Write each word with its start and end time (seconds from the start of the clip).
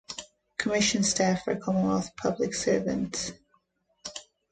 Commission 0.57 1.03
staff 1.03 1.47
are 1.47 1.55
Commonwealth 1.57 2.15
public 2.17 2.55
servants. 2.55 3.33